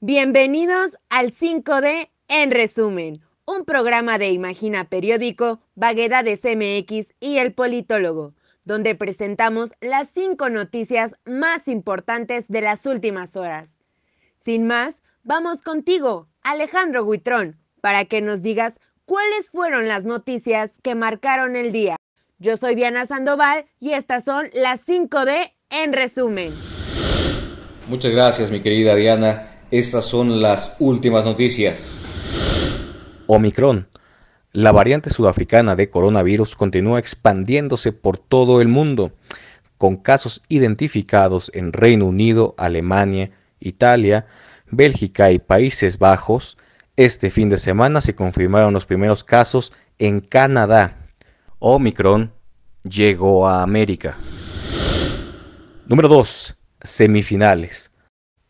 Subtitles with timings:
[0.00, 8.34] Bienvenidos al 5D en resumen, un programa de Imagina Periódico, Vaguedades MX y El Politólogo,
[8.64, 13.68] donde presentamos las cinco noticias más importantes de las últimas horas.
[14.40, 20.94] Sin más, vamos contigo, Alejandro Huitrón, para que nos digas cuáles fueron las noticias que
[20.94, 21.96] marcaron el día.
[22.38, 26.52] Yo soy Diana Sandoval y estas son las 5D en resumen.
[27.88, 29.48] Muchas gracias, mi querida Diana.
[29.70, 33.22] Estas son las últimas noticias.
[33.26, 33.88] Omicron.
[34.52, 39.12] La variante sudafricana de coronavirus continúa expandiéndose por todo el mundo,
[39.78, 43.30] con casos identificados en Reino Unido, Alemania,
[43.60, 44.26] Italia,
[44.70, 46.58] Bélgica y Países Bajos.
[47.02, 51.08] Este fin de semana se confirmaron los primeros casos en Canadá.
[51.58, 52.32] Omicron
[52.84, 54.14] llegó a América.
[55.88, 56.56] Número 2.
[56.80, 57.90] Semifinales.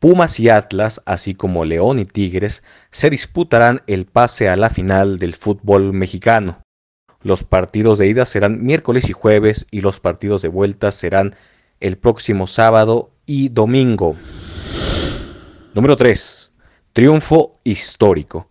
[0.00, 5.20] Pumas y Atlas, así como León y Tigres, se disputarán el pase a la final
[5.20, 6.60] del fútbol mexicano.
[7.22, 11.36] Los partidos de ida serán miércoles y jueves y los partidos de vuelta serán
[11.78, 14.16] el próximo sábado y domingo.
[15.72, 16.39] Número 3.
[16.92, 18.48] Triunfo histórico.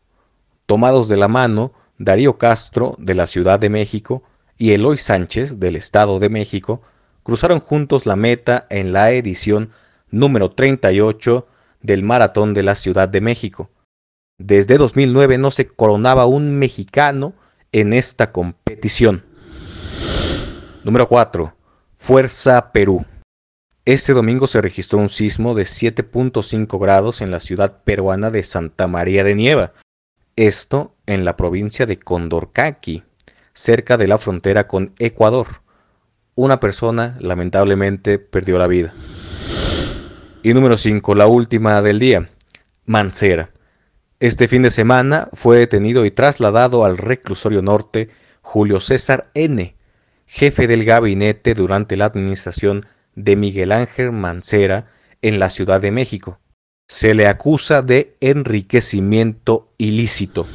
[0.66, 4.24] Tomados de la mano, Darío Castro de la Ciudad de México
[4.58, 6.82] y Eloy Sánchez del Estado de México
[7.24, 9.72] cruzaron juntos la meta en la edición
[10.10, 11.48] número 38
[11.82, 13.70] del Maratón de la Ciudad de México.
[14.38, 17.34] Desde 2009 no se coronaba un mexicano
[17.74, 19.26] en esta competición.
[20.86, 21.54] Número 4.
[21.98, 23.06] Fuerza Perú.
[23.86, 28.88] Este domingo se registró un sismo de 7.5 grados en la ciudad peruana de Santa
[28.88, 29.74] María de Nieva,
[30.36, 33.04] esto en la provincia de Condorcaqui,
[33.54, 35.62] cerca de la frontera con Ecuador.
[36.36, 38.94] Una persona lamentablemente perdió la vida.
[40.44, 42.30] Y número 5, la última del día,
[42.86, 43.50] Mancera.
[44.20, 48.10] Este fin de semana fue detenido y trasladado al reclusorio norte
[48.42, 49.76] Julio César N.,
[50.26, 52.86] jefe del gabinete durante la administración
[53.24, 54.88] de Miguel Ángel Mancera
[55.22, 56.40] en la Ciudad de México.
[56.88, 60.46] Se le acusa de enriquecimiento ilícito.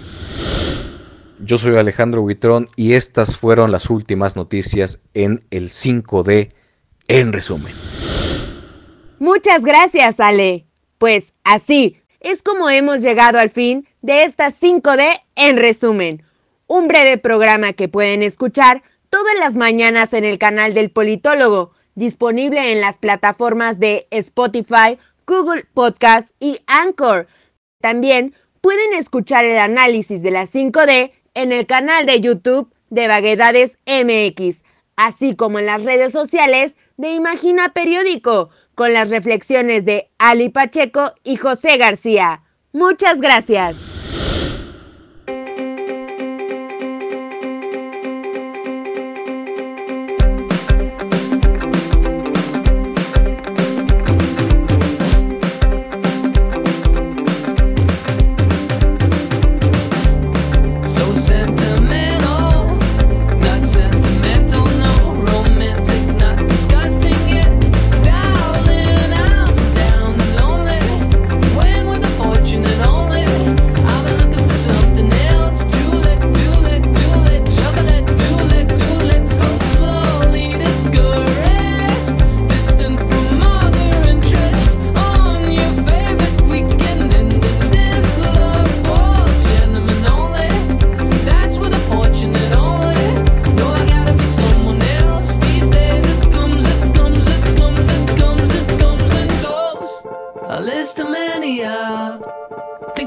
[1.40, 6.52] Yo soy Alejandro Huitrón y estas fueron las últimas noticias en el 5D
[7.08, 7.72] en resumen.
[9.18, 10.66] Muchas gracias, Ale.
[10.98, 16.22] Pues así es como hemos llegado al fin de esta 5D en resumen.
[16.66, 22.72] Un breve programa que pueden escuchar todas las mañanas en el canal del Politólogo, disponible
[22.72, 27.26] en las plataformas de Spotify, Google Podcast y Anchor.
[27.80, 33.78] También pueden escuchar el análisis de la 5D en el canal de YouTube de Vaguedades
[33.86, 34.62] MX,
[34.96, 41.12] así como en las redes sociales de Imagina Periódico con las reflexiones de Ali Pacheco
[41.22, 42.42] y José García.
[42.72, 43.93] Muchas gracias.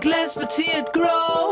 [0.01, 1.46] think but see it grow.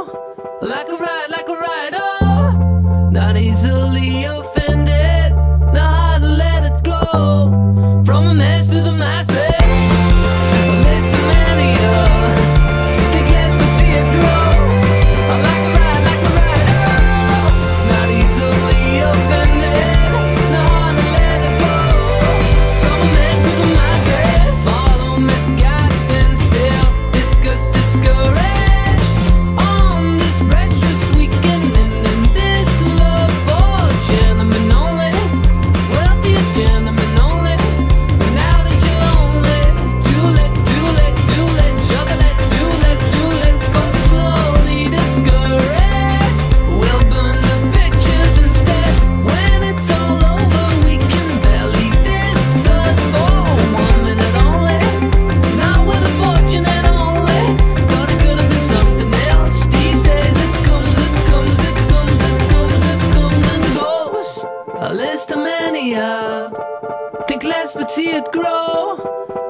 [68.15, 68.95] It grow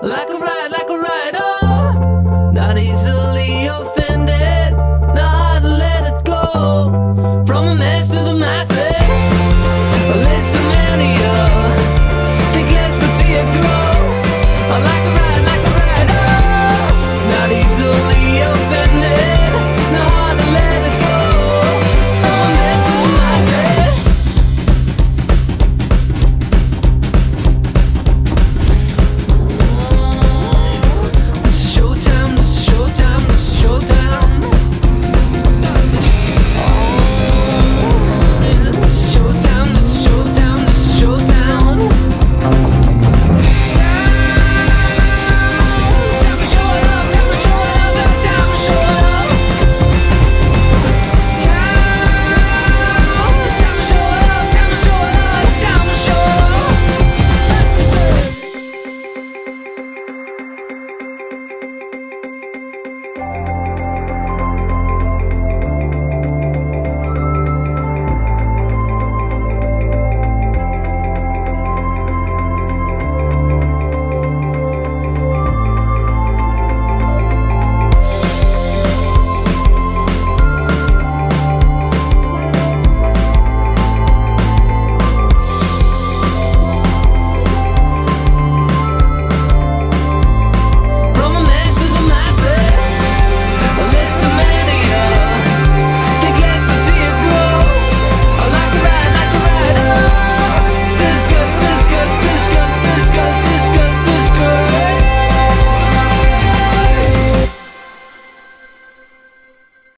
[0.01, 2.51] like a ride, like a rider, oh.
[2.51, 4.04] not easily offended.